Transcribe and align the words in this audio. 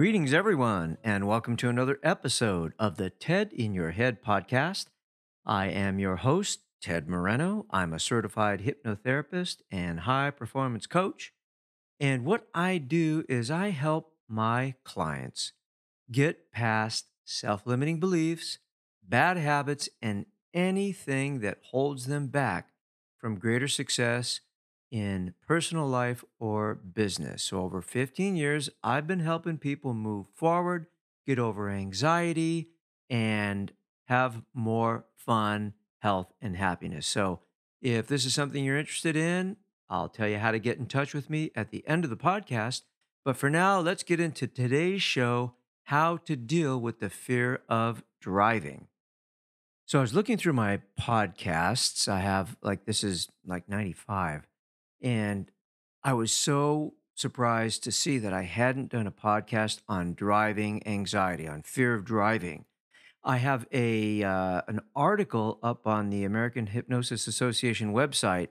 Greetings, 0.00 0.32
everyone, 0.32 0.96
and 1.04 1.28
welcome 1.28 1.58
to 1.58 1.68
another 1.68 1.98
episode 2.02 2.72
of 2.78 2.96
the 2.96 3.10
TED 3.10 3.52
in 3.52 3.74
Your 3.74 3.90
Head 3.90 4.22
podcast. 4.22 4.86
I 5.44 5.66
am 5.66 5.98
your 5.98 6.16
host, 6.16 6.60
Ted 6.80 7.06
Moreno. 7.06 7.66
I'm 7.70 7.92
a 7.92 8.00
certified 8.00 8.62
hypnotherapist 8.62 9.58
and 9.70 10.00
high 10.00 10.30
performance 10.30 10.86
coach. 10.86 11.34
And 12.00 12.24
what 12.24 12.46
I 12.54 12.78
do 12.78 13.26
is 13.28 13.50
I 13.50 13.72
help 13.72 14.14
my 14.26 14.72
clients 14.84 15.52
get 16.10 16.50
past 16.50 17.08
self 17.26 17.66
limiting 17.66 18.00
beliefs, 18.00 18.56
bad 19.06 19.36
habits, 19.36 19.90
and 20.00 20.24
anything 20.54 21.40
that 21.40 21.58
holds 21.72 22.06
them 22.06 22.28
back 22.28 22.70
from 23.18 23.38
greater 23.38 23.68
success 23.68 24.40
in 24.90 25.34
personal 25.46 25.86
life 25.86 26.24
or 26.38 26.74
business. 26.74 27.42
So, 27.44 27.60
over 27.60 27.80
15 27.80 28.36
years, 28.36 28.70
I've 28.82 29.06
been 29.06 29.20
helping 29.20 29.58
people 29.58 29.94
move 29.94 30.26
forward, 30.34 30.86
get 31.26 31.38
over 31.38 31.70
anxiety, 31.70 32.70
and 33.08 33.72
have 34.06 34.42
more 34.52 35.06
fun, 35.16 35.74
health, 36.00 36.32
and 36.40 36.56
happiness. 36.56 37.06
So, 37.06 37.40
if 37.80 38.08
this 38.08 38.24
is 38.24 38.34
something 38.34 38.64
you're 38.64 38.78
interested 38.78 39.16
in, 39.16 39.56
I'll 39.88 40.08
tell 40.08 40.28
you 40.28 40.38
how 40.38 40.50
to 40.50 40.58
get 40.58 40.78
in 40.78 40.86
touch 40.86 41.14
with 41.14 41.30
me 41.30 41.50
at 41.54 41.70
the 41.70 41.86
end 41.86 42.04
of 42.04 42.10
the 42.10 42.16
podcast. 42.16 42.82
But 43.24 43.36
for 43.36 43.50
now, 43.50 43.80
let's 43.80 44.02
get 44.02 44.20
into 44.20 44.46
today's 44.46 45.02
show 45.02 45.54
how 45.84 46.16
to 46.18 46.36
deal 46.36 46.80
with 46.80 47.00
the 47.00 47.10
fear 47.10 47.62
of 47.68 48.02
driving. 48.20 48.88
So, 49.86 49.98
I 49.98 50.02
was 50.02 50.14
looking 50.14 50.36
through 50.36 50.54
my 50.54 50.80
podcasts. 51.00 52.08
I 52.08 52.20
have 52.20 52.56
like, 52.60 52.86
this 52.86 53.04
is 53.04 53.28
like 53.46 53.68
95 53.68 54.46
and 55.00 55.50
I 56.02 56.12
was 56.12 56.32
so 56.32 56.94
surprised 57.14 57.84
to 57.84 57.92
see 57.92 58.18
that 58.18 58.32
I 58.32 58.42
hadn't 58.42 58.90
done 58.90 59.06
a 59.06 59.12
podcast 59.12 59.80
on 59.88 60.14
driving 60.14 60.86
anxiety, 60.86 61.46
on 61.46 61.62
fear 61.62 61.94
of 61.94 62.04
driving. 62.04 62.64
I 63.22 63.36
have 63.36 63.66
a 63.70 64.22
uh, 64.22 64.62
an 64.66 64.80
article 64.96 65.58
up 65.62 65.86
on 65.86 66.08
the 66.08 66.24
American 66.24 66.68
Hypnosis 66.68 67.26
Association 67.26 67.92
website, 67.92 68.48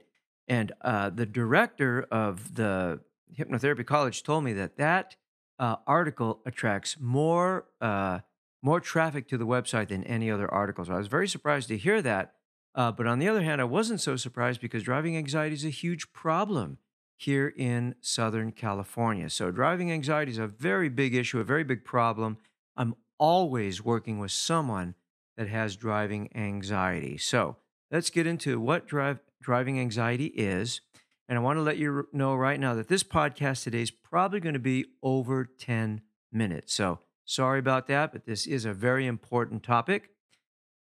and 0.47 0.72
uh, 0.81 1.09
the 1.09 1.25
director 1.25 2.06
of 2.11 2.56
the 2.56 3.00
hypnotherapy 3.38 3.86
college 3.86 4.22
told 4.23 4.44
me 4.44 4.53
that 4.53 4.78
that 4.78 5.16
uh, 5.58 5.78
article 5.88 6.41
attracts 6.45 6.97
more 7.00 7.66
uh, 7.81 8.19
more 8.61 8.80
traffic 8.80 9.28
to 9.30 9.38
the 9.38 9.47
website 9.47 9.88
than 9.88 10.03
any 10.03 10.30
other 10.30 10.52
article. 10.52 10.86
So 10.86 10.94
I 10.94 10.97
was 10.97 11.08
very 11.08 11.28
surprised 11.28 11.67
to 11.69 11.78
hear 11.78 12.02
that. 12.02 12.34
Uh, 12.80 12.94
but 12.94 13.05
on 13.05 13.19
the 13.19 13.27
other 13.27 13.41
hand, 13.41 13.59
I 13.59 13.66
wasn't 13.66 13.99
so 13.99 14.16
surprised 14.16 14.61
because 14.61 14.83
driving 14.83 15.17
anxiety 15.17 15.53
is 15.53 15.66
a 15.66 15.69
huge 15.69 16.13
problem 16.13 16.77
here 17.17 17.53
in 17.57 17.94
Southern 18.00 18.53
California. 18.53 19.29
So, 19.29 19.51
driving 19.51 19.91
anxiety 19.91 20.31
is 20.31 20.38
a 20.38 20.47
very 20.47 20.88
big 20.88 21.13
issue, 21.13 21.41
a 21.41 21.44
very 21.44 21.66
big 21.66 21.84
problem. 21.84 22.38
I'm 22.78 22.95
always 23.18 23.84
working 23.84 24.18
with 24.18 24.31
someone 24.31 24.95
that 25.35 25.50
has 25.50 25.75
driving 25.75 26.29
anxiety. 26.34 27.18
So, 27.18 27.57
let's 27.91 28.09
get 28.09 28.25
into 28.25 28.62
what 28.62 28.88
drive, 28.88 29.19
driving 29.41 29.78
anxiety 29.78 30.28
is. 30.28 30.79
And 31.28 31.38
I 31.38 31.41
want 31.41 31.57
to 31.57 31.63
let 31.63 31.75
you 31.75 32.07
know 32.13 32.34
right 32.34 32.62
now 32.62 32.75
that 32.75 32.88
this 32.88 33.03
podcast 33.03 33.66
today 33.66 33.81
is 33.81 33.91
probably 33.91 34.39
going 34.39 34.53
to 34.53 34.57
be 34.57 34.85
over 35.03 35.44
10 35.44 36.00
minutes. 36.31 36.75
So, 36.75 37.00
sorry 37.25 37.59
about 37.59 37.88
that, 37.88 38.13
but 38.13 38.25
this 38.25 38.47
is 38.47 38.63
a 38.63 38.72
very 38.72 39.06
important 39.06 39.63
topic. 39.63 40.12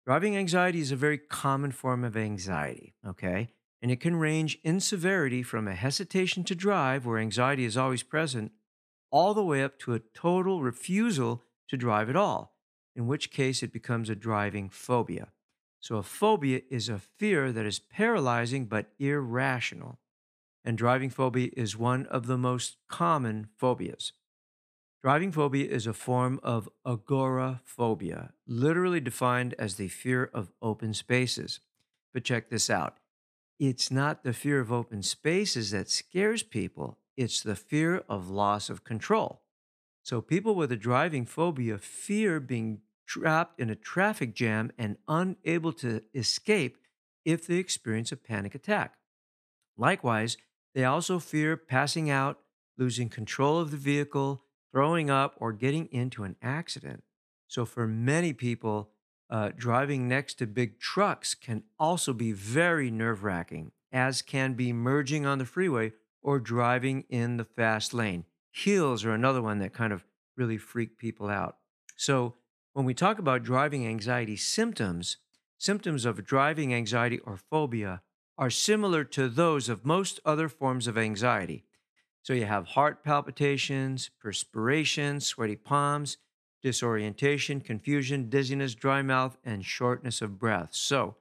Driving 0.07 0.37
anxiety 0.37 0.81
is 0.81 0.93
a 0.93 0.97
very 0.97 1.17
common 1.17 1.73
form 1.73 2.05
of 2.05 2.15
anxiety, 2.15 2.95
okay? 3.07 3.49
And 3.81 3.91
it 3.91 4.01
can 4.01 4.17
range 4.17 4.59
in 4.63 4.81
severity 4.81 5.43
from 5.43 5.67
a 5.67 5.75
hesitation 5.75 6.45
to 6.45 6.55
drive, 6.55 7.07
where 7.07 7.19
anxiety 7.19 7.65
is 7.65 7.79
always 7.79 8.03
present, 8.03 8.53
all 9.11 9.33
the 9.33 9.45
way 9.45 9.63
up 9.63 9.79
to 9.79 9.95
a 9.95 10.01
total 10.01 10.61
refusal 10.61 11.43
to 11.69 11.79
drive 11.79 12.11
at 12.11 12.17
all, 12.17 12.55
in 12.95 13.07
which 13.07 13.31
case 13.31 13.63
it 13.63 13.73
becomes 13.73 14.11
a 14.11 14.15
driving 14.15 14.69
phobia. 14.69 15.29
So, 15.81 15.97
a 15.97 16.03
phobia 16.03 16.61
is 16.71 16.91
a 16.91 16.99
fear 16.99 17.51
that 17.53 17.65
is 17.65 17.79
paralyzing 17.79 18.67
but 18.67 18.91
irrational. 18.99 20.01
And 20.67 20.77
driving 20.77 21.11
phobia 21.11 21.51
is 21.57 21.79
one 21.79 22.05
of 22.07 22.27
the 22.27 22.39
most 22.39 22.77
common 22.89 23.49
phobias. 23.57 24.13
Driving 25.05 25.33
phobia 25.33 25.69
is 25.69 25.87
a 25.87 25.93
form 25.93 26.41
of 26.43 26.67
agoraphobia, 26.87 28.33
literally 28.47 29.01
defined 29.01 29.55
as 29.59 29.75
the 29.75 29.89
fear 29.89 30.31
of 30.33 30.51
open 30.63 30.95
spaces. 30.95 31.61
But 32.15 32.25
check 32.25 32.49
this 32.49 32.71
out 32.71 32.97
it's 33.61 33.91
not 33.91 34.25
the 34.25 34.33
fear 34.33 34.61
of 34.61 34.73
open 34.73 35.03
spaces 35.03 35.73
that 35.73 35.91
scares 35.91 36.43
people, 36.43 37.01
it's 37.19 37.43
the 37.43 37.55
fear 37.55 38.03
of 38.09 38.31
loss 38.31 38.71
of 38.71 38.83
control. 38.83 39.43
So, 40.03 40.23
people 40.23 40.55
with 40.55 40.73
a 40.73 40.77
driving 40.77 41.27
phobia 41.27 41.77
fear 41.77 42.41
being 42.41 42.81
trapped 43.07 43.61
in 43.61 43.69
a 43.69 43.77
traffic 43.77 44.35
jam 44.35 44.73
and 44.79 44.97
unable 45.07 45.75
to 45.75 46.01
escape 46.15 46.79
if 47.27 47.47
they 47.47 47.57
experience 47.57 48.11
a 48.11 48.17
panic 48.17 48.55
attack. 48.55 48.95
Likewise, 49.77 50.39
they 50.75 50.85
also 50.85 51.19
fear 51.19 51.59
passing 51.59 52.09
out, 52.09 52.39
losing 52.79 53.11
control 53.11 53.59
of 53.59 53.71
the 53.71 53.77
vehicle, 53.77 54.44
throwing 54.75 55.09
up, 55.09 55.37
or 55.39 55.53
getting 55.53 55.87
into 55.93 56.25
an 56.25 56.35
accident. 56.43 57.05
So, 57.47 57.65
for 57.65 57.87
many 57.87 58.33
people, 58.33 58.91
uh, 59.31 59.53
driving 59.57 60.09
next 60.09 60.35
to 60.35 60.49
big 60.49 60.81
trucks 60.81 61.33
can 61.33 61.62
also 61.79 62.12
be 62.12 62.33
very 62.33 62.91
nerve 62.91 63.23
wracking, 63.23 63.71
as 63.93 64.21
can 64.21 64.55
be 64.55 64.73
merging 64.73 65.25
on 65.25 65.39
the 65.39 65.45
freeway 65.45 65.93
or 66.23 66.41
driving 66.41 67.05
in 67.09 67.37
the 67.37 67.45
fast 67.45 67.95
lane. 67.95 68.25
Hills 68.51 69.05
are 69.05 69.12
another 69.12 69.41
one 69.41 69.61
that 69.61 69.73
kind 69.73 69.93
of 69.93 70.05
really 70.37 70.59
freak 70.59 70.99
people 70.99 71.29
out. 71.29 71.59
So, 71.95 72.35
when 72.73 72.85
we 72.85 72.95
talk 72.95 73.21
about 73.21 73.45
driving 73.45 73.87
anxiety 73.87 74.37
symptoms, 74.37 75.19
symptoms 75.56 76.05
of 76.05 76.27
driving 76.27 76.75
anxiety 76.75 77.21
or 77.21 77.37
phobia 77.37 78.03
are 78.37 78.51
similar 78.51 79.05
to 79.05 79.29
those 79.29 79.69
of 79.69 79.87
most 79.87 80.19
other 80.25 80.49
forms 80.49 80.89
of 80.89 80.99
anxiety. 80.99 81.65
So 82.25 82.33
you 82.33 82.47
have 82.47 82.69
heart 82.69 83.05
palpitations, 83.05 84.11
perspiration, 84.19 85.21
sweaty 85.21 85.57
palms, 85.57 86.17
disorientation, 86.62 87.61
confusion, 87.61 88.31
dizziness, 88.31 88.75
dry 88.75 89.03
mouth, 89.03 89.37
and 89.45 89.62
shortness 89.62 90.23
of 90.23 90.39
breath. 90.39 90.71
So 90.73 91.17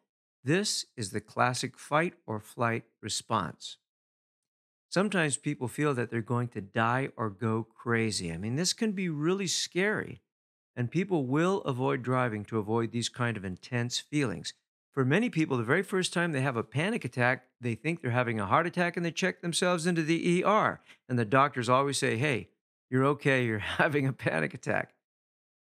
this 0.46 0.86
is 0.96 1.12
the 1.12 1.20
classic 1.20 1.78
fight 1.78 2.14
or 2.26 2.40
flight 2.40 2.86
response. 3.02 3.76
Sometimes 4.88 5.36
people 5.36 5.68
feel 5.68 5.94
that 5.94 6.10
they're 6.10 6.22
going 6.22 6.48
to 6.50 6.62
die 6.62 7.10
or 7.18 7.30
go 7.30 7.64
crazy. 7.64 8.32
I 8.32 8.38
mean, 8.38 8.56
this 8.56 8.72
can 8.72 8.94
be 8.94 9.10
really 9.10 9.48
scary, 9.48 10.22
and 10.74 10.90
people 10.90 11.26
will 11.26 11.64
avoid 11.64 12.02
driving 12.02 12.46
to 12.46 12.60
avoid 12.60 12.94
these 12.94 13.10
kind 13.10 13.36
of 13.36 13.44
intense 13.44 14.00
feelings. 14.00 14.54
For 14.94 15.04
many 15.04 15.32
people, 15.32 15.58
the 15.58 15.64
very 15.64 15.82
first 15.82 16.14
time 16.14 16.32
they 16.32 16.42
have 16.42 16.56
a 16.56 16.64
panic 16.64 17.04
attack, 17.04 17.46
they 17.60 17.74
think 17.74 18.02
they're 18.02 18.12
having 18.12 18.40
a 18.40 18.46
heart 18.46 18.68
attack 18.68 18.96
and 18.96 19.04
they 19.04 19.12
check 19.12 19.42
themselves 19.42 19.88
into 19.88 20.04
the 20.04 20.44
ER. 20.44 20.82
And 21.10 21.18
the 21.18 21.26
doctors 21.26 21.68
always 21.68 21.98
say, 21.98 22.16
hey, 22.16 22.50
you're 22.92 23.06
okay, 23.06 23.44
you're 23.44 23.60
having 23.60 24.06
a 24.06 24.14
panic 24.14 24.54
attack. 24.54 24.94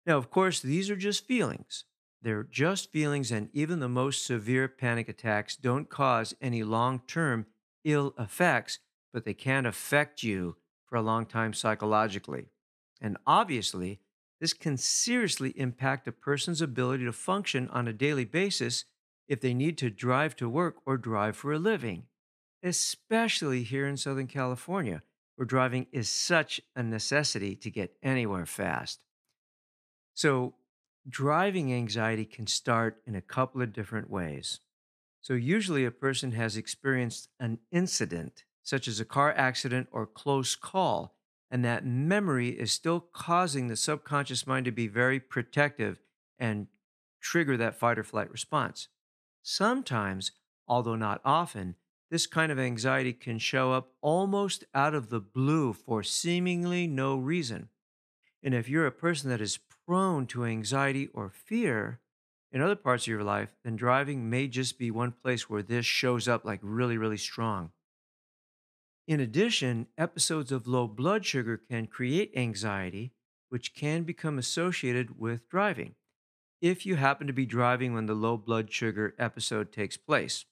Now, 0.06 0.18
of 0.18 0.30
course, 0.30 0.60
these 0.60 0.90
are 0.90 0.98
just 0.98 1.26
feelings. 1.26 1.86
They're 2.22 2.44
just 2.44 2.92
feelings, 2.92 3.32
and 3.32 3.50
even 3.54 3.80
the 3.80 3.90
most 3.90 4.26
severe 4.26 4.68
panic 4.68 5.08
attacks 5.08 5.56
don't 5.56 5.90
cause 5.90 6.34
any 6.42 6.64
long 6.64 7.02
term 7.08 7.46
ill 7.86 8.14
effects, 8.20 8.80
but 9.14 9.24
they 9.24 9.34
can 9.34 9.66
affect 9.66 10.24
you 10.24 10.58
for 10.86 10.98
a 10.98 11.02
long 11.02 11.26
time 11.26 11.54
psychologically. 11.54 12.48
And 13.02 13.18
obviously, 13.26 14.00
this 14.40 14.54
can 14.54 14.78
seriously 14.78 15.54
impact 15.56 16.08
a 16.08 16.12
person's 16.12 16.62
ability 16.62 17.06
to 17.06 17.14
function 17.14 17.70
on 17.70 17.88
a 17.88 17.94
daily 17.94 18.26
basis 18.26 18.86
if 19.28 19.42
they 19.42 19.54
need 19.54 19.78
to 19.80 19.90
drive 19.90 20.36
to 20.38 20.50
work 20.50 20.76
or 20.86 20.98
drive 20.98 21.36
for 21.36 21.54
a 21.54 21.60
living, 21.60 22.08
especially 22.64 23.64
here 23.64 23.88
in 23.88 23.98
Southern 23.98 24.28
California, 24.28 25.02
where 25.36 25.46
driving 25.46 25.88
is 25.92 26.10
such 26.10 26.62
a 26.76 26.84
necessity 26.84 27.56
to 27.56 27.70
get 27.72 27.98
anywhere 28.04 28.46
fast. 28.46 29.04
So, 30.14 30.56
driving 31.08 31.74
anxiety 31.74 32.26
can 32.26 32.48
start 32.48 33.02
in 33.06 33.16
a 33.16 33.22
couple 33.22 33.62
of 33.62 33.74
different 33.74 34.10
ways. 34.10 34.60
So, 35.22 35.34
usually 35.34 35.86
a 35.86 35.92
person 35.92 36.34
has 36.34 36.56
experienced 36.58 37.30
an 37.40 37.60
incident, 37.72 38.44
such 38.64 38.88
as 38.88 39.00
a 39.00 39.06
car 39.06 39.34
accident 39.34 39.88
or 39.92 40.06
close 40.06 40.56
call, 40.56 41.16
And 41.52 41.64
that 41.66 41.86
memory 41.86 42.50
is 42.50 42.72
still 42.72 43.00
causing 43.00 43.68
the 43.68 43.76
subconscious 43.76 44.48
mind 44.48 44.66
to 44.66 44.72
be 44.72 44.88
very 44.88 45.20
protective 45.20 46.00
and 46.40 46.68
trigger 47.22 47.58
that 47.58 47.76
fight 47.76 48.00
or 48.00 48.04
flight 48.04 48.32
response. 48.32 48.88
Sometimes, 49.44 50.32
although 50.70 50.96
not 50.96 51.20
often, 51.26 51.76
this 52.10 52.26
kind 52.26 52.50
of 52.50 52.58
anxiety 52.58 53.12
can 53.12 53.38
show 53.38 53.74
up 53.74 53.92
almost 54.02 54.64
out 54.74 54.96
of 54.96 55.10
the 55.10 55.20
blue 55.20 55.74
for 55.74 56.02
seemingly 56.02 56.88
no 56.88 57.18
reason. 57.18 57.68
And 58.42 58.54
if 58.54 58.70
you're 58.70 58.88
a 58.88 58.92
person 58.92 59.30
that 59.30 59.42
is 59.42 59.60
prone 59.86 60.28
to 60.28 60.46
anxiety 60.46 61.08
or 61.08 61.30
fear 61.30 62.00
in 62.54 62.62
other 62.62 62.76
parts 62.76 63.04
of 63.04 63.10
your 63.10 63.24
life, 63.24 63.56
then 63.66 63.76
driving 63.76 64.30
may 64.30 64.48
just 64.48 64.80
be 64.80 64.90
one 64.92 65.12
place 65.12 65.50
where 65.50 65.64
this 65.64 65.86
shows 65.86 66.28
up 66.28 66.46
like 66.46 66.60
really, 66.62 66.98
really 66.98 67.18
strong. 67.18 67.72
In 69.08 69.20
addition, 69.20 69.88
episodes 69.98 70.54
of 70.54 70.68
low 70.68 70.88
blood 70.88 71.26
sugar 71.26 71.58
can 71.58 71.88
create 71.88 72.32
anxiety, 72.34 73.12
which 73.50 73.74
can 73.74 74.04
become 74.04 74.38
associated 74.38 75.20
with 75.20 75.50
driving 75.50 75.96
if 76.64 76.86
you 76.86 76.96
happen 76.96 77.28
to 77.28 77.34
be 77.34 77.46
driving 77.46 77.94
when 77.94 78.06
the 78.06 78.14
low 78.14 78.38
blood 78.38 78.72
sugar 78.72 79.14
episode 79.20 79.74
takes 79.74 79.98
place. 79.98 80.46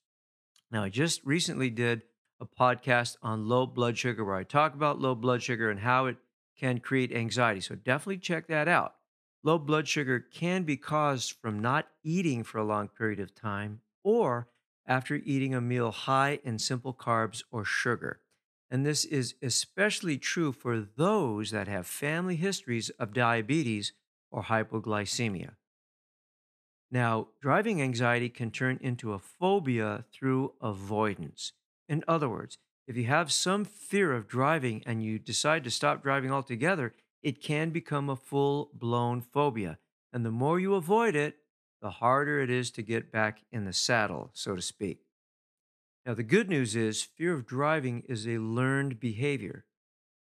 Now, 0.70 0.84
I 0.84 0.90
just 0.90 1.22
recently 1.24 1.70
did 1.70 2.02
a 2.42 2.46
podcast 2.46 3.16
on 3.24 3.48
low 3.48 3.66
blood 3.66 3.98
sugar 3.98 4.26
where 4.26 4.36
I 4.36 4.44
talk 4.44 4.74
about 4.74 5.00
low 5.00 5.16
blood 5.16 5.42
sugar 5.42 5.70
and 5.72 5.80
how 5.80 6.08
it 6.08 6.18
can 6.60 6.82
create 6.82 7.14
anxiety. 7.14 7.62
So 7.62 7.76
definitely 7.76 8.18
check 8.18 8.48
that 8.48 8.68
out. 8.68 8.96
Low 9.42 9.58
blood 9.58 9.88
sugar 9.88 10.20
can 10.20 10.64
be 10.64 10.76
caused 10.76 11.36
from 11.42 11.62
not 11.62 11.88
eating 12.04 12.44
for 12.44 12.58
a 12.58 12.66
long 12.66 12.90
period 12.90 13.22
of 13.22 13.34
time 13.34 13.80
or 14.04 14.50
after 14.86 15.16
eating 15.16 15.56
a 15.56 15.62
meal 15.62 15.92
high 15.92 16.40
in 16.44 16.60
simple 16.60 16.94
carbs 16.94 17.42
or 17.52 17.64
sugar. 17.64 18.20
And 18.70 18.86
this 18.86 19.06
is 19.06 19.36
especially 19.42 20.18
true 20.18 20.52
for 20.52 20.82
those 20.82 21.52
that 21.52 21.70
have 21.70 21.88
family 21.88 22.36
histories 22.36 22.90
of 22.92 23.14
diabetes 23.14 23.94
or 24.30 24.44
hypoglycemia. 24.44 25.52
Now, 26.92 27.30
driving 27.42 27.82
anxiety 27.82 28.28
can 28.28 28.52
turn 28.52 28.78
into 28.82 29.14
a 29.14 29.20
phobia 29.20 30.04
through 30.12 30.54
avoidance. 30.62 31.54
In 31.88 32.04
other 32.06 32.28
words, 32.28 32.58
if 32.86 32.98
you 32.98 33.06
have 33.06 33.32
some 33.32 33.64
fear 33.64 34.12
of 34.12 34.28
driving 34.28 34.84
and 34.86 35.02
you 35.02 35.18
decide 35.18 35.64
to 35.64 35.72
stop 35.72 36.04
driving 36.04 36.32
altogether, 36.32 36.94
it 37.24 37.42
can 37.42 37.70
become 37.70 38.10
a 38.10 38.18
full 38.18 38.72
blown 38.74 39.22
phobia. 39.22 39.78
And 40.12 40.26
the 40.26 40.32
more 40.32 40.60
you 40.60 40.76
avoid 40.76 41.16
it, 41.16 41.38
the 41.82 41.92
harder 41.92 42.40
it 42.42 42.50
is 42.50 42.70
to 42.72 42.82
get 42.82 43.12
back 43.12 43.42
in 43.52 43.64
the 43.64 43.74
saddle, 43.74 44.30
so 44.34 44.56
to 44.56 44.62
speak. 44.62 45.00
Now, 46.06 46.14
the 46.14 46.24
good 46.24 46.50
news 46.50 46.76
is 46.76 47.04
fear 47.04 47.34
of 47.34 47.46
driving 47.46 48.04
is 48.10 48.28
a 48.28 48.40
learned 48.40 49.00
behavior. 49.00 49.66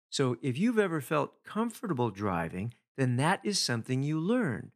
So, 0.09 0.37
if 0.41 0.57
you've 0.57 0.79
ever 0.79 1.01
felt 1.01 1.43
comfortable 1.43 2.11
driving, 2.11 2.75
then 2.97 3.17
that 3.17 3.41
is 3.43 3.59
something 3.59 4.03
you 4.03 4.19
learned. 4.19 4.71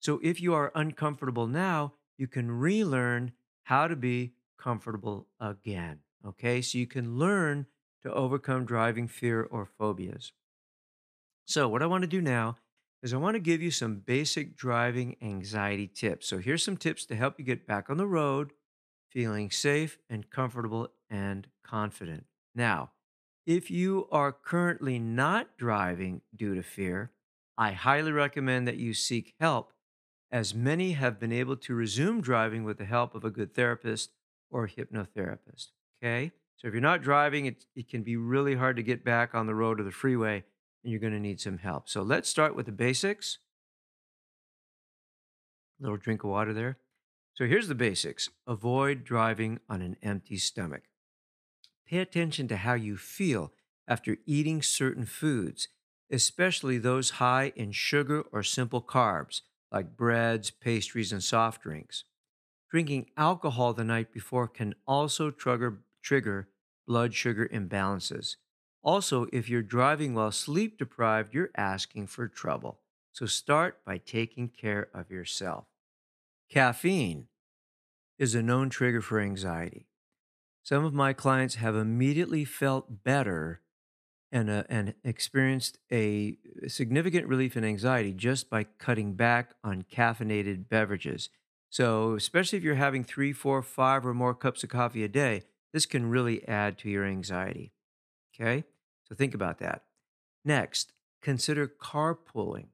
So, 0.00 0.20
if 0.22 0.40
you 0.40 0.54
are 0.54 0.72
uncomfortable 0.74 1.46
now, 1.46 1.94
you 2.16 2.26
can 2.26 2.50
relearn 2.50 3.32
how 3.64 3.86
to 3.86 3.96
be 3.96 4.34
comfortable 4.58 5.28
again. 5.38 6.00
Okay, 6.24 6.60
so 6.62 6.78
you 6.78 6.86
can 6.86 7.16
learn 7.16 7.66
to 8.02 8.12
overcome 8.12 8.64
driving 8.64 9.08
fear 9.08 9.42
or 9.42 9.66
phobias. 9.66 10.32
So, 11.44 11.68
what 11.68 11.82
I 11.82 11.86
want 11.86 12.02
to 12.02 12.08
do 12.08 12.20
now 12.20 12.56
is 13.02 13.12
I 13.12 13.18
want 13.18 13.34
to 13.34 13.40
give 13.40 13.62
you 13.62 13.70
some 13.70 13.96
basic 13.96 14.56
driving 14.56 15.16
anxiety 15.20 15.86
tips. 15.86 16.26
So, 16.28 16.38
here's 16.38 16.64
some 16.64 16.76
tips 16.76 17.04
to 17.06 17.16
help 17.16 17.38
you 17.38 17.44
get 17.44 17.66
back 17.66 17.90
on 17.90 17.96
the 17.96 18.06
road 18.06 18.52
feeling 19.10 19.50
safe 19.50 19.98
and 20.08 20.30
comfortable 20.30 20.88
and 21.08 21.48
confident. 21.64 22.26
Now, 22.54 22.92
if 23.46 23.70
you 23.70 24.08
are 24.12 24.32
currently 24.32 24.98
not 24.98 25.56
driving 25.58 26.22
due 26.34 26.54
to 26.54 26.62
fear, 26.62 27.12
I 27.58 27.72
highly 27.72 28.12
recommend 28.12 28.68
that 28.68 28.76
you 28.76 28.94
seek 28.94 29.34
help, 29.40 29.72
as 30.32 30.54
many 30.54 30.92
have 30.92 31.18
been 31.18 31.32
able 31.32 31.56
to 31.56 31.74
resume 31.74 32.20
driving 32.20 32.64
with 32.64 32.78
the 32.78 32.84
help 32.84 33.14
of 33.14 33.24
a 33.24 33.30
good 33.30 33.54
therapist 33.54 34.10
or 34.50 34.68
hypnotherapist. 34.68 35.68
Okay? 36.02 36.32
So 36.56 36.68
if 36.68 36.74
you're 36.74 36.80
not 36.80 37.02
driving, 37.02 37.46
it, 37.46 37.64
it 37.74 37.88
can 37.88 38.02
be 38.02 38.16
really 38.16 38.54
hard 38.54 38.76
to 38.76 38.82
get 38.82 39.04
back 39.04 39.34
on 39.34 39.46
the 39.46 39.54
road 39.54 39.80
or 39.80 39.84
the 39.84 39.90
freeway, 39.90 40.44
and 40.84 40.90
you're 40.90 41.00
going 41.00 41.12
to 41.12 41.20
need 41.20 41.40
some 41.40 41.58
help. 41.58 41.88
So 41.88 42.02
let's 42.02 42.28
start 42.28 42.54
with 42.54 42.66
the 42.66 42.72
basics. 42.72 43.38
A 45.80 45.84
little 45.84 45.96
drink 45.96 46.22
of 46.22 46.30
water 46.30 46.52
there. 46.52 46.78
So 47.34 47.46
here's 47.46 47.68
the 47.68 47.74
basics 47.74 48.28
avoid 48.46 49.04
driving 49.04 49.60
on 49.68 49.80
an 49.80 49.96
empty 50.02 50.36
stomach. 50.36 50.82
Pay 51.88 51.98
attention 51.98 52.46
to 52.48 52.58
how 52.58 52.74
you 52.74 52.96
feel 52.96 53.52
after 53.88 54.18
eating 54.26 54.62
certain 54.62 55.06
foods, 55.06 55.68
especially 56.12 56.78
those 56.78 57.10
high 57.12 57.52
in 57.56 57.72
sugar 57.72 58.22
or 58.30 58.42
simple 58.42 58.82
carbs, 58.82 59.40
like 59.72 59.96
breads, 59.96 60.50
pastries, 60.50 61.12
and 61.12 61.22
soft 61.22 61.62
drinks. 61.62 62.04
Drinking 62.70 63.10
alcohol 63.16 63.74
the 63.74 63.84
night 63.84 64.12
before 64.12 64.48
can 64.48 64.74
also 64.86 65.30
trigger, 65.30 65.84
trigger 66.02 66.50
blood 66.86 67.14
sugar 67.14 67.48
imbalances. 67.48 68.36
Also, 68.82 69.26
if 69.32 69.48
you're 69.48 69.62
driving 69.62 70.14
while 70.14 70.32
sleep 70.32 70.78
deprived, 70.78 71.34
you're 71.34 71.50
asking 71.56 72.06
for 72.06 72.28
trouble. 72.28 72.80
So 73.12 73.26
start 73.26 73.84
by 73.84 73.98
taking 73.98 74.48
care 74.48 74.88
of 74.94 75.10
yourself. 75.10 75.66
Caffeine 76.50 77.28
is 78.18 78.34
a 78.34 78.42
known 78.42 78.70
trigger 78.70 79.00
for 79.00 79.20
anxiety. 79.20 79.88
Some 80.62 80.84
of 80.84 80.94
my 80.94 81.12
clients 81.12 81.56
have 81.56 81.76
immediately 81.76 82.44
felt 82.44 83.04
better 83.04 83.62
and, 84.32 84.48
uh, 84.48 84.64
and 84.68 84.94
experienced 85.04 85.78
a 85.90 86.36
significant 86.68 87.26
relief 87.26 87.56
in 87.56 87.64
anxiety 87.64 88.12
just 88.12 88.48
by 88.48 88.64
cutting 88.64 89.14
back 89.14 89.54
on 89.64 89.82
caffeinated 89.82 90.68
beverages. 90.68 91.30
So, 91.68 92.14
especially 92.14 92.58
if 92.58 92.64
you're 92.64 92.74
having 92.74 93.04
three, 93.04 93.32
four, 93.32 93.62
five, 93.62 94.04
or 94.04 94.14
more 94.14 94.34
cups 94.34 94.64
of 94.64 94.70
coffee 94.70 95.04
a 95.04 95.08
day, 95.08 95.42
this 95.72 95.86
can 95.86 96.10
really 96.10 96.46
add 96.48 96.78
to 96.78 96.90
your 96.90 97.04
anxiety. 97.04 97.72
Okay? 98.34 98.64
So, 99.08 99.14
think 99.14 99.34
about 99.34 99.58
that. 99.58 99.84
Next, 100.44 100.92
consider 101.22 101.68
carpooling. 101.68 102.68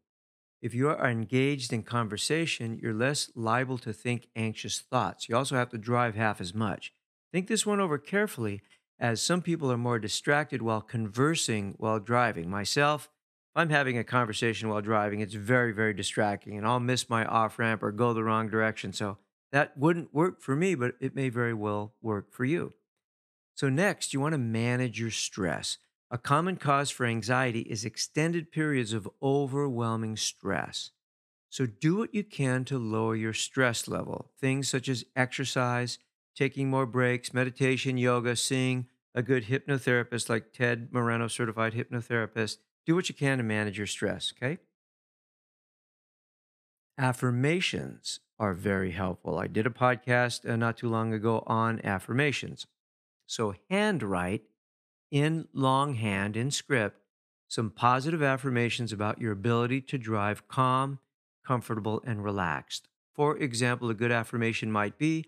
If 0.62 0.74
you 0.74 0.88
are 0.88 1.10
engaged 1.10 1.72
in 1.72 1.82
conversation, 1.82 2.78
you're 2.82 2.94
less 2.94 3.30
liable 3.34 3.78
to 3.78 3.92
think 3.92 4.28
anxious 4.34 4.80
thoughts. 4.80 5.28
You 5.28 5.36
also 5.36 5.56
have 5.56 5.68
to 5.70 5.78
drive 5.78 6.14
half 6.14 6.40
as 6.40 6.54
much. 6.54 6.92
Think 7.32 7.48
this 7.48 7.66
one 7.66 7.80
over 7.80 7.98
carefully, 7.98 8.62
as 8.98 9.20
some 9.20 9.42
people 9.42 9.70
are 9.70 9.76
more 9.76 9.98
distracted 9.98 10.62
while 10.62 10.80
conversing 10.80 11.74
while 11.78 11.98
driving. 11.98 12.50
Myself, 12.50 13.10
if 13.54 13.60
I'm 13.60 13.70
having 13.70 13.98
a 13.98 14.04
conversation 14.04 14.68
while 14.68 14.80
driving, 14.80 15.20
it's 15.20 15.34
very, 15.34 15.72
very 15.72 15.94
distracting, 15.94 16.56
and 16.56 16.66
I'll 16.66 16.80
miss 16.80 17.10
my 17.10 17.24
off 17.24 17.58
ramp 17.58 17.82
or 17.82 17.92
go 17.92 18.12
the 18.12 18.24
wrong 18.24 18.48
direction. 18.48 18.92
So 18.92 19.18
that 19.52 19.76
wouldn't 19.76 20.14
work 20.14 20.40
for 20.40 20.56
me, 20.56 20.74
but 20.74 20.94
it 21.00 21.14
may 21.14 21.28
very 21.28 21.54
well 21.54 21.94
work 22.02 22.32
for 22.32 22.44
you. 22.44 22.72
So, 23.54 23.70
next, 23.70 24.12
you 24.12 24.20
want 24.20 24.32
to 24.32 24.38
manage 24.38 25.00
your 25.00 25.10
stress. 25.10 25.78
A 26.10 26.18
common 26.18 26.56
cause 26.56 26.90
for 26.90 27.06
anxiety 27.06 27.60
is 27.60 27.84
extended 27.84 28.52
periods 28.52 28.92
of 28.92 29.08
overwhelming 29.22 30.18
stress. 30.18 30.90
So, 31.48 31.64
do 31.64 31.96
what 31.96 32.14
you 32.14 32.22
can 32.22 32.66
to 32.66 32.78
lower 32.78 33.16
your 33.16 33.32
stress 33.32 33.88
level. 33.88 34.30
Things 34.38 34.68
such 34.68 34.90
as 34.90 35.06
exercise, 35.16 35.98
taking 36.36 36.68
more 36.68 36.86
breaks, 36.86 37.32
meditation, 37.32 37.96
yoga, 37.96 38.36
seeing 38.36 38.86
a 39.14 39.22
good 39.22 39.46
hypnotherapist 39.46 40.28
like 40.28 40.52
Ted 40.52 40.88
Moreno, 40.92 41.26
certified 41.26 41.72
hypnotherapist. 41.72 42.58
Do 42.84 42.94
what 42.94 43.08
you 43.08 43.14
can 43.14 43.38
to 43.38 43.44
manage 43.44 43.78
your 43.78 43.86
stress, 43.86 44.32
okay? 44.36 44.58
Affirmations 46.98 48.20
are 48.38 48.52
very 48.52 48.92
helpful. 48.92 49.38
I 49.38 49.46
did 49.46 49.66
a 49.66 49.70
podcast 49.70 50.48
uh, 50.48 50.56
not 50.56 50.76
too 50.76 50.88
long 50.88 51.12
ago 51.12 51.42
on 51.46 51.80
affirmations. 51.82 52.66
So, 53.26 53.54
handwrite 53.70 54.44
in 55.10 55.48
longhand, 55.52 56.36
in 56.36 56.50
script, 56.50 57.00
some 57.48 57.70
positive 57.70 58.22
affirmations 58.22 58.92
about 58.92 59.20
your 59.20 59.32
ability 59.32 59.80
to 59.80 59.98
drive 59.98 60.48
calm, 60.48 60.98
comfortable, 61.46 62.02
and 62.04 62.22
relaxed. 62.22 62.88
For 63.14 63.36
example, 63.36 63.88
a 63.88 63.94
good 63.94 64.12
affirmation 64.12 64.70
might 64.70 64.98
be 64.98 65.26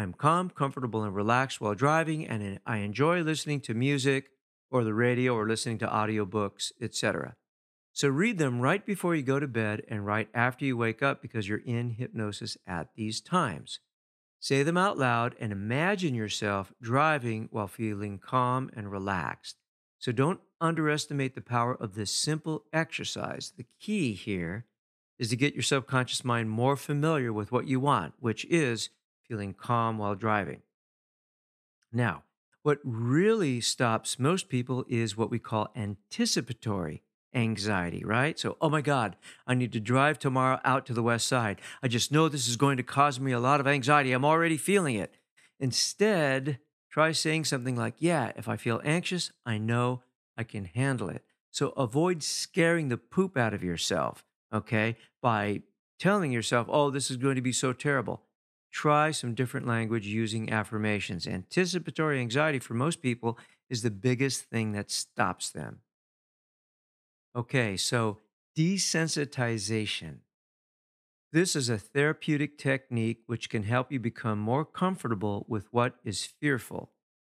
I'm 0.00 0.14
calm, 0.14 0.48
comfortable, 0.48 1.04
and 1.04 1.14
relaxed 1.14 1.60
while 1.60 1.74
driving, 1.74 2.26
and 2.26 2.58
I 2.64 2.78
enjoy 2.78 3.20
listening 3.20 3.60
to 3.60 3.74
music 3.74 4.30
or 4.70 4.82
the 4.82 4.94
radio 4.94 5.34
or 5.34 5.46
listening 5.46 5.76
to 5.80 5.86
audiobooks, 5.86 6.72
etc. 6.80 7.36
So 7.92 8.08
read 8.08 8.38
them 8.38 8.62
right 8.62 8.84
before 8.84 9.14
you 9.14 9.22
go 9.22 9.38
to 9.38 9.46
bed 9.46 9.82
and 9.88 10.06
right 10.06 10.30
after 10.32 10.64
you 10.64 10.74
wake 10.78 11.02
up 11.02 11.20
because 11.20 11.46
you're 11.46 11.58
in 11.66 11.90
hypnosis 11.90 12.56
at 12.66 12.88
these 12.94 13.20
times. 13.20 13.80
Say 14.38 14.62
them 14.62 14.78
out 14.78 14.96
loud 14.96 15.34
and 15.38 15.52
imagine 15.52 16.14
yourself 16.14 16.72
driving 16.80 17.50
while 17.52 17.68
feeling 17.68 18.18
calm 18.18 18.70
and 18.74 18.90
relaxed. 18.90 19.56
So 19.98 20.12
don't 20.12 20.40
underestimate 20.62 21.34
the 21.34 21.42
power 21.42 21.74
of 21.74 21.94
this 21.94 22.10
simple 22.10 22.64
exercise. 22.72 23.52
The 23.54 23.66
key 23.78 24.14
here 24.14 24.64
is 25.18 25.28
to 25.28 25.36
get 25.36 25.52
your 25.52 25.62
subconscious 25.62 26.24
mind 26.24 26.48
more 26.48 26.76
familiar 26.76 27.34
with 27.34 27.52
what 27.52 27.68
you 27.68 27.80
want, 27.80 28.14
which 28.18 28.46
is 28.46 28.88
feeling 29.30 29.54
calm 29.54 29.96
while 29.96 30.16
driving. 30.16 30.60
Now, 31.92 32.24
what 32.62 32.80
really 32.82 33.60
stops 33.60 34.18
most 34.18 34.48
people 34.48 34.84
is 34.88 35.16
what 35.16 35.30
we 35.30 35.38
call 35.38 35.70
anticipatory 35.76 37.04
anxiety, 37.32 38.04
right? 38.04 38.36
So, 38.40 38.56
oh 38.60 38.68
my 38.68 38.80
God, 38.80 39.14
I 39.46 39.54
need 39.54 39.72
to 39.72 39.80
drive 39.80 40.18
tomorrow 40.18 40.58
out 40.64 40.84
to 40.86 40.92
the 40.92 41.02
west 41.02 41.28
side. 41.28 41.60
I 41.80 41.86
just 41.86 42.10
know 42.10 42.28
this 42.28 42.48
is 42.48 42.56
going 42.56 42.76
to 42.78 42.82
cause 42.82 43.20
me 43.20 43.30
a 43.30 43.38
lot 43.38 43.60
of 43.60 43.68
anxiety. 43.68 44.10
I'm 44.10 44.24
already 44.24 44.56
feeling 44.56 44.96
it. 44.96 45.14
Instead, 45.60 46.58
try 46.90 47.12
saying 47.12 47.44
something 47.44 47.76
like, 47.76 47.94
yeah, 47.98 48.32
if 48.34 48.48
I 48.48 48.56
feel 48.56 48.80
anxious, 48.84 49.30
I 49.46 49.58
know 49.58 50.02
I 50.36 50.42
can 50.42 50.64
handle 50.64 51.08
it. 51.08 51.22
So, 51.52 51.68
avoid 51.70 52.24
scaring 52.24 52.88
the 52.88 52.98
poop 52.98 53.36
out 53.36 53.54
of 53.54 53.62
yourself, 53.62 54.24
okay, 54.52 54.96
by 55.22 55.62
telling 56.00 56.32
yourself, 56.32 56.66
oh, 56.68 56.90
this 56.90 57.12
is 57.12 57.16
going 57.16 57.36
to 57.36 57.42
be 57.42 57.52
so 57.52 57.72
terrible. 57.72 58.22
Try 58.70 59.10
some 59.10 59.34
different 59.34 59.66
language 59.66 60.06
using 60.06 60.50
affirmations. 60.50 61.26
Anticipatory 61.26 62.20
anxiety 62.20 62.58
for 62.58 62.74
most 62.74 63.02
people 63.02 63.38
is 63.68 63.82
the 63.82 63.90
biggest 63.90 64.44
thing 64.44 64.72
that 64.72 64.90
stops 64.90 65.50
them. 65.50 65.80
Okay, 67.34 67.76
so 67.76 68.18
desensitization. 68.56 70.18
This 71.32 71.54
is 71.54 71.68
a 71.68 71.78
therapeutic 71.78 72.58
technique 72.58 73.22
which 73.26 73.48
can 73.50 73.62
help 73.62 73.92
you 73.92 74.00
become 74.00 74.38
more 74.38 74.64
comfortable 74.64 75.46
with 75.48 75.72
what 75.72 75.94
is 76.04 76.24
fearful. 76.24 76.90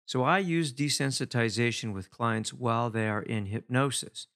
So, 0.07 0.23
I 0.23 0.39
use 0.39 0.73
desensitization 0.73 1.95
with 1.95 2.11
clients 2.11 2.53
while 2.53 2.91
they 2.91 3.09
are 3.09 3.23
in 3.23 3.47
hypnosis. 3.47 4.27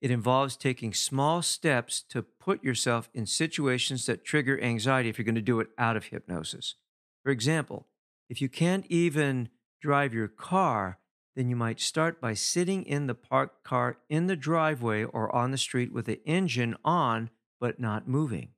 It 0.00 0.10
involves 0.10 0.56
taking 0.56 0.94
small 0.94 1.42
steps 1.42 2.02
to 2.08 2.22
put 2.22 2.64
yourself 2.64 3.10
in 3.12 3.26
situations 3.26 4.06
that 4.06 4.24
trigger 4.24 4.60
anxiety 4.60 5.08
if 5.08 5.18
you're 5.18 5.24
going 5.24 5.34
to 5.34 5.42
do 5.42 5.60
it 5.60 5.68
out 5.76 5.96
of 5.96 6.06
hypnosis. 6.06 6.76
For 7.22 7.30
example, 7.30 7.86
if 8.28 8.40
you 8.40 8.48
can't 8.48 8.86
even 8.88 9.50
drive 9.82 10.14
your 10.14 10.28
car, 10.28 10.98
then 11.36 11.48
you 11.48 11.56
might 11.56 11.80
start 11.80 12.20
by 12.20 12.34
sitting 12.34 12.84
in 12.84 13.06
the 13.06 13.14
parked 13.14 13.62
car 13.62 13.98
in 14.08 14.26
the 14.26 14.36
driveway 14.36 15.04
or 15.04 15.34
on 15.34 15.50
the 15.50 15.58
street 15.58 15.92
with 15.92 16.06
the 16.06 16.20
engine 16.26 16.76
on 16.84 17.30
but 17.60 17.78
not 17.78 18.08
moving. 18.08 18.50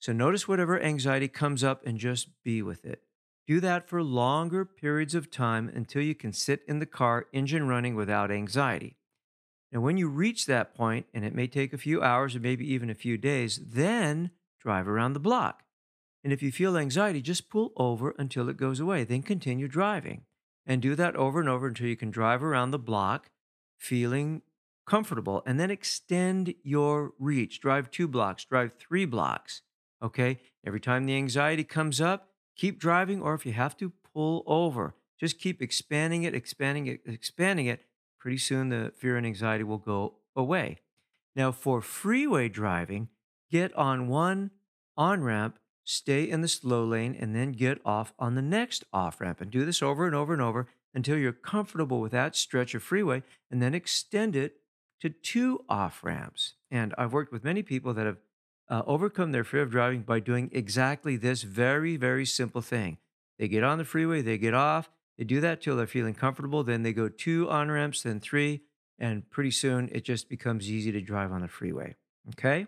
So 0.00 0.12
notice 0.12 0.48
whatever 0.48 0.80
anxiety 0.80 1.28
comes 1.28 1.62
up 1.62 1.86
and 1.86 1.96
just 1.96 2.28
be 2.42 2.60
with 2.60 2.84
it. 2.84 3.02
Do 3.46 3.60
that 3.60 3.88
for 3.88 4.02
longer 4.02 4.64
periods 4.64 5.14
of 5.14 5.30
time 5.30 5.70
until 5.72 6.02
you 6.02 6.14
can 6.14 6.32
sit 6.32 6.62
in 6.66 6.80
the 6.80 6.86
car, 6.86 7.26
engine 7.32 7.68
running 7.68 7.94
without 7.94 8.30
anxiety. 8.30 8.96
And 9.72 9.82
when 9.82 9.96
you 9.96 10.08
reach 10.08 10.46
that 10.46 10.74
point, 10.74 11.06
and 11.14 11.24
it 11.24 11.34
may 11.34 11.46
take 11.46 11.72
a 11.72 11.78
few 11.78 12.02
hours 12.02 12.36
or 12.36 12.40
maybe 12.40 12.70
even 12.72 12.90
a 12.90 12.94
few 12.94 13.16
days, 13.16 13.58
then 13.58 14.30
drive 14.60 14.86
around 14.86 15.14
the 15.14 15.20
block. 15.20 15.64
And 16.22 16.32
if 16.32 16.42
you 16.42 16.52
feel 16.52 16.76
anxiety, 16.76 17.20
just 17.22 17.50
pull 17.50 17.72
over 17.76 18.14
until 18.18 18.48
it 18.48 18.56
goes 18.56 18.78
away, 18.78 19.02
then 19.04 19.22
continue 19.22 19.66
driving 19.66 20.22
and 20.66 20.80
do 20.80 20.94
that 20.94 21.16
over 21.16 21.40
and 21.40 21.48
over 21.48 21.66
until 21.66 21.88
you 21.88 21.96
can 21.96 22.10
drive 22.10 22.44
around 22.44 22.70
the 22.70 22.78
block 22.78 23.30
feeling 23.78 24.42
comfortable 24.86 25.42
and 25.46 25.58
then 25.58 25.70
extend 25.70 26.54
your 26.62 27.12
reach. 27.18 27.60
Drive 27.60 27.90
two 27.90 28.06
blocks, 28.06 28.44
drive 28.44 28.74
three 28.74 29.04
blocks. 29.04 29.62
Okay. 30.02 30.38
Every 30.64 30.80
time 30.80 31.06
the 31.06 31.16
anxiety 31.16 31.64
comes 31.64 32.00
up, 32.00 32.28
keep 32.56 32.78
driving, 32.78 33.20
or 33.20 33.34
if 33.34 33.46
you 33.46 33.52
have 33.52 33.76
to, 33.78 33.92
pull 34.12 34.44
over. 34.46 34.94
Just 35.18 35.38
keep 35.38 35.62
expanding 35.62 36.24
it, 36.24 36.34
expanding 36.34 36.86
it, 36.86 37.00
expanding 37.06 37.66
it. 37.66 37.84
Pretty 38.22 38.38
soon 38.38 38.68
the 38.68 38.92
fear 38.96 39.16
and 39.16 39.26
anxiety 39.26 39.64
will 39.64 39.78
go 39.78 40.14
away. 40.36 40.78
Now, 41.34 41.50
for 41.50 41.80
freeway 41.80 42.48
driving, 42.48 43.08
get 43.50 43.74
on 43.74 44.06
one 44.06 44.52
on 44.96 45.24
ramp 45.24 45.58
stay 45.84 46.28
in 46.28 46.40
the 46.40 46.48
slow 46.48 46.84
lane, 46.84 47.16
and 47.18 47.34
then 47.34 47.52
get 47.52 47.80
off 47.84 48.12
on 48.18 48.34
the 48.34 48.42
next 48.42 48.84
off 48.92 49.20
ramp. 49.20 49.40
And 49.40 49.50
do 49.50 49.64
this 49.64 49.82
over 49.82 50.06
and 50.06 50.14
over 50.14 50.32
and 50.32 50.42
over 50.42 50.68
until 50.94 51.16
you're 51.16 51.32
comfortable 51.32 52.00
with 52.00 52.12
that 52.12 52.36
stretch 52.36 52.74
of 52.74 52.82
freeway, 52.82 53.22
and 53.50 53.62
then 53.62 53.74
extend 53.74 54.36
it 54.36 54.56
to 55.00 55.10
two 55.10 55.64
off 55.68 56.04
ramps. 56.04 56.54
And 56.70 56.94
I've 56.96 57.12
worked 57.12 57.32
with 57.32 57.44
many 57.44 57.62
people 57.62 57.92
that 57.94 58.06
have 58.06 58.18
uh, 58.68 58.82
overcome 58.86 59.32
their 59.32 59.44
fear 59.44 59.62
of 59.62 59.70
driving 59.70 60.02
by 60.02 60.20
doing 60.20 60.48
exactly 60.52 61.16
this 61.16 61.42
very, 61.42 61.96
very 61.96 62.24
simple 62.24 62.62
thing. 62.62 62.98
They 63.38 63.48
get 63.48 63.64
on 63.64 63.78
the 63.78 63.84
freeway, 63.84 64.22
they 64.22 64.38
get 64.38 64.54
off, 64.54 64.88
they 65.18 65.24
do 65.24 65.40
that 65.40 65.60
till 65.60 65.76
they're 65.76 65.86
feeling 65.86 66.14
comfortable, 66.14 66.64
then 66.64 66.82
they 66.82 66.92
go 66.92 67.08
two 67.08 67.48
on 67.50 67.70
ramps, 67.70 68.02
then 68.02 68.20
three, 68.20 68.62
and 68.98 69.28
pretty 69.30 69.50
soon 69.50 69.88
it 69.92 70.04
just 70.04 70.28
becomes 70.28 70.70
easy 70.70 70.92
to 70.92 71.00
drive 71.00 71.32
on 71.32 71.42
the 71.42 71.48
freeway. 71.48 71.96
Okay? 72.30 72.66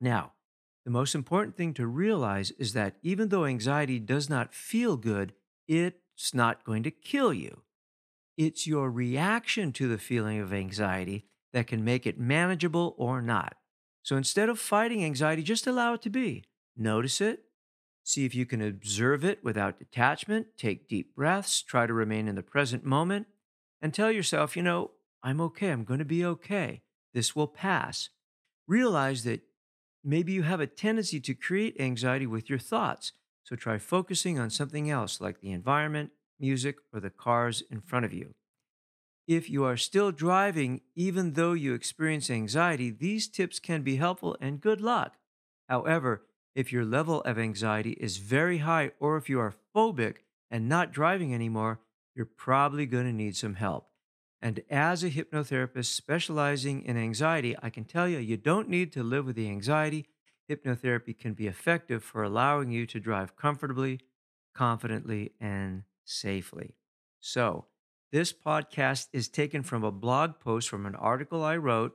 Now, 0.00 0.32
the 0.84 0.90
most 0.90 1.14
important 1.14 1.56
thing 1.56 1.74
to 1.74 1.86
realize 1.86 2.50
is 2.52 2.72
that 2.72 2.96
even 3.02 3.28
though 3.28 3.44
anxiety 3.44 3.98
does 3.98 4.30
not 4.30 4.54
feel 4.54 4.96
good, 4.96 5.34
it's 5.66 6.32
not 6.32 6.64
going 6.64 6.82
to 6.84 6.90
kill 6.90 7.32
you. 7.32 7.62
It's 8.36 8.66
your 8.66 8.90
reaction 8.90 9.72
to 9.72 9.88
the 9.88 9.98
feeling 9.98 10.38
of 10.38 10.52
anxiety 10.52 11.26
that 11.52 11.66
can 11.66 11.84
make 11.84 12.06
it 12.06 12.18
manageable 12.18 12.94
or 12.96 13.20
not. 13.20 13.56
So 14.02 14.16
instead 14.16 14.48
of 14.48 14.58
fighting 14.58 15.04
anxiety, 15.04 15.42
just 15.42 15.66
allow 15.66 15.94
it 15.94 16.02
to 16.02 16.10
be. 16.10 16.44
Notice 16.76 17.20
it. 17.20 17.44
See 18.08 18.24
if 18.24 18.34
you 18.34 18.46
can 18.46 18.62
observe 18.62 19.24
it 19.24 19.44
without 19.44 19.78
detachment. 19.78 20.46
Take 20.56 20.88
deep 20.88 21.14
breaths. 21.14 21.62
Try 21.62 21.86
to 21.86 21.92
remain 21.92 22.26
in 22.26 22.36
the 22.36 22.42
present 22.42 22.84
moment 22.84 23.26
and 23.82 23.92
tell 23.92 24.10
yourself, 24.10 24.56
you 24.56 24.62
know, 24.62 24.92
I'm 25.22 25.40
okay. 25.42 25.70
I'm 25.70 25.84
going 25.84 25.98
to 25.98 26.04
be 26.04 26.24
okay. 26.24 26.82
This 27.12 27.36
will 27.36 27.48
pass. 27.48 28.08
Realize 28.66 29.24
that 29.24 29.42
Maybe 30.04 30.32
you 30.32 30.42
have 30.42 30.60
a 30.60 30.66
tendency 30.66 31.20
to 31.20 31.34
create 31.34 31.80
anxiety 31.80 32.26
with 32.26 32.48
your 32.48 32.58
thoughts. 32.58 33.12
So 33.44 33.56
try 33.56 33.78
focusing 33.78 34.38
on 34.38 34.50
something 34.50 34.90
else 34.90 35.20
like 35.20 35.40
the 35.40 35.52
environment, 35.52 36.10
music, 36.38 36.76
or 36.92 37.00
the 37.00 37.10
cars 37.10 37.62
in 37.70 37.80
front 37.80 38.04
of 38.04 38.12
you. 38.12 38.34
If 39.26 39.50
you 39.50 39.64
are 39.64 39.76
still 39.76 40.10
driving, 40.10 40.80
even 40.94 41.34
though 41.34 41.52
you 41.52 41.74
experience 41.74 42.30
anxiety, 42.30 42.90
these 42.90 43.28
tips 43.28 43.58
can 43.58 43.82
be 43.82 43.96
helpful 43.96 44.36
and 44.40 44.60
good 44.60 44.80
luck. 44.80 45.16
However, 45.68 46.22
if 46.58 46.72
your 46.72 46.84
level 46.84 47.20
of 47.20 47.38
anxiety 47.38 47.92
is 48.00 48.16
very 48.16 48.58
high 48.58 48.90
or 48.98 49.16
if 49.16 49.28
you 49.28 49.38
are 49.38 49.54
phobic 49.72 50.16
and 50.50 50.68
not 50.68 50.90
driving 50.90 51.32
anymore, 51.32 51.78
you're 52.16 52.26
probably 52.26 52.84
going 52.84 53.04
to 53.04 53.12
need 53.12 53.36
some 53.36 53.54
help. 53.54 53.86
And 54.42 54.62
as 54.68 55.04
a 55.04 55.10
hypnotherapist 55.10 55.84
specializing 55.84 56.82
in 56.82 56.96
anxiety, 56.96 57.54
I 57.62 57.70
can 57.70 57.84
tell 57.84 58.08
you, 58.08 58.18
you 58.18 58.36
don't 58.36 58.68
need 58.68 58.90
to 58.94 59.04
live 59.04 59.24
with 59.24 59.36
the 59.36 59.48
anxiety. 59.48 60.06
Hypnotherapy 60.50 61.16
can 61.16 61.32
be 61.32 61.46
effective 61.46 62.02
for 62.02 62.24
allowing 62.24 62.72
you 62.72 62.86
to 62.86 62.98
drive 62.98 63.36
comfortably, 63.36 64.00
confidently, 64.52 65.30
and 65.40 65.84
safely. 66.04 66.74
So, 67.20 67.66
this 68.10 68.32
podcast 68.32 69.06
is 69.12 69.28
taken 69.28 69.62
from 69.62 69.84
a 69.84 69.92
blog 69.92 70.40
post 70.40 70.68
from 70.68 70.86
an 70.86 70.96
article 70.96 71.44
I 71.44 71.56
wrote. 71.56 71.94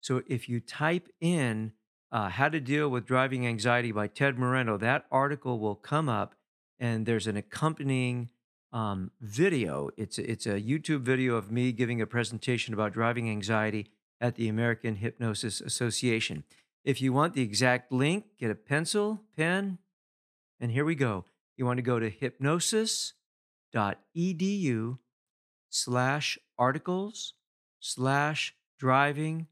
So, 0.00 0.22
if 0.28 0.48
you 0.48 0.60
type 0.60 1.08
in 1.20 1.72
uh, 2.14 2.28
How 2.28 2.48
to 2.48 2.60
Deal 2.60 2.88
with 2.88 3.06
Driving 3.06 3.44
Anxiety 3.44 3.90
by 3.90 4.06
Ted 4.06 4.38
Moreno, 4.38 4.78
that 4.78 5.06
article 5.10 5.58
will 5.58 5.74
come 5.74 6.08
up, 6.08 6.36
and 6.78 7.06
there's 7.06 7.26
an 7.26 7.36
accompanying 7.36 8.28
um, 8.72 9.10
video. 9.20 9.90
It's 9.96 10.18
it's 10.18 10.46
a 10.46 10.60
YouTube 10.60 11.00
video 11.00 11.34
of 11.34 11.50
me 11.50 11.72
giving 11.72 12.00
a 12.00 12.06
presentation 12.06 12.72
about 12.72 12.92
driving 12.92 13.28
anxiety 13.28 13.88
at 14.20 14.36
the 14.36 14.48
American 14.48 14.94
Hypnosis 14.94 15.60
Association. 15.60 16.44
If 16.84 17.02
you 17.02 17.12
want 17.12 17.34
the 17.34 17.42
exact 17.42 17.90
link, 17.90 18.26
get 18.38 18.52
a 18.52 18.54
pencil, 18.54 19.22
pen, 19.36 19.78
and 20.60 20.70
here 20.70 20.84
we 20.84 20.94
go. 20.94 21.24
You 21.56 21.66
want 21.66 21.78
to 21.78 21.82
go 21.82 21.98
to 21.98 22.10
hypnosis.edu 22.10 24.98
slash 25.68 26.38
articles 26.56 27.34
slash 27.80 28.54
driving 28.78 29.48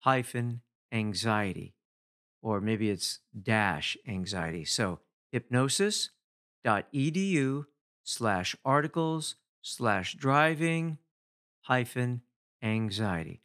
hyphen 0.00 0.60
anxiety, 0.92 1.74
or 2.42 2.60
maybe 2.60 2.90
it's 2.90 3.20
dash 3.40 3.96
anxiety. 4.06 4.64
So 4.64 5.00
hypnosis.edu 5.32 7.64
slash 8.04 8.56
articles 8.64 9.36
slash 9.62 10.14
driving 10.14 10.98
hyphen 11.62 12.22
anxiety. 12.62 13.42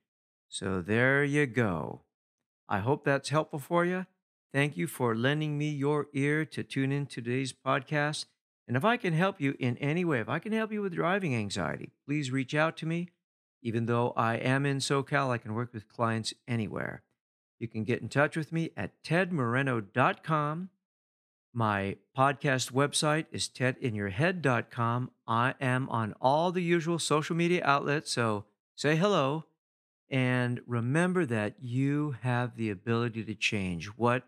So 0.48 0.82
there 0.82 1.24
you 1.24 1.46
go. 1.46 2.02
I 2.70 2.80
hope 2.80 3.04
that's 3.04 3.30
helpful 3.30 3.60
for 3.60 3.86
you. 3.86 4.06
Thank 4.54 4.78
you 4.78 4.88
for 4.88 5.16
lending 5.16 5.58
me 5.58 5.70
your 5.70 6.08
ear 6.14 6.46
to 6.46 6.64
tune 6.64 6.92
in 6.92 7.08
today's 7.08 7.54
podcast. 7.54 8.26
And 8.68 8.78
if 8.78 8.86
I 8.86 8.98
can 8.98 9.14
help 9.14 9.42
you 9.42 9.56
in 9.60 9.78
any 9.78 10.06
way, 10.06 10.20
if 10.20 10.30
I 10.30 10.40
can 10.40 10.54
help 10.54 10.72
you 10.72 10.82
with 10.82 10.94
driving 10.94 11.36
anxiety, 11.36 11.92
please 12.06 12.32
reach 12.32 12.56
out 12.56 12.78
to 12.78 12.86
me. 12.86 13.10
Even 13.62 13.88
though 13.88 14.14
I 14.16 14.36
am 14.36 14.66
in 14.66 14.78
SoCal, 14.78 15.32
I 15.32 15.38
can 15.38 15.54
work 15.54 15.74
with 15.74 15.90
clients 15.90 16.34
anywhere. 16.48 17.04
You 17.64 17.68
can 17.70 17.84
get 17.84 18.02
in 18.02 18.10
touch 18.10 18.36
with 18.36 18.52
me 18.52 18.72
at 18.78 18.92
tedmoreno.com 19.04 20.70
my 21.54 21.98
podcast 22.18 22.72
website 22.72 23.26
is 23.32 23.48
tedinyourhead.com. 23.48 25.12
I 25.28 25.54
am 25.62 25.88
on 25.90 26.16
all 26.20 26.52
the 26.52 26.64
usual 26.64 26.98
social 26.98 27.36
media 27.36 27.62
outlets, 27.64 28.12
so 28.12 28.46
say 28.76 28.96
hello. 28.96 29.46
And 30.10 30.62
remember 30.66 31.26
that 31.28 31.56
you 31.62 32.16
have 32.22 32.56
the 32.58 32.72
ability 32.72 33.24
to 33.26 33.36
change. 33.36 33.86
What 33.88 34.24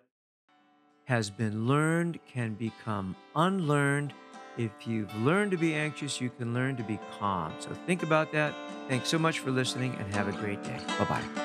has 1.06 1.30
been 1.32 1.68
learned 1.68 2.20
can 2.32 2.54
become 2.54 3.16
unlearned, 3.36 4.14
if 4.58 4.72
you've 4.88 5.14
learned 5.18 5.52
to 5.52 5.58
be 5.58 5.74
anxious, 5.74 6.22
you 6.22 6.30
can 6.30 6.54
learn 6.54 6.78
to 6.78 6.84
be 6.84 7.00
calm. 7.20 7.54
So 7.60 7.70
think 7.86 8.04
about 8.04 8.32
that. 8.32 8.54
Thanks 8.88 9.10
so 9.10 9.20
much 9.20 9.40
for 9.40 9.52
listening 9.52 9.96
and 9.96 10.14
have 10.16 10.28
a 10.28 10.32
great 10.32 10.64
day. 10.64 10.80
Bye 11.00 11.06
bye. 11.06 11.45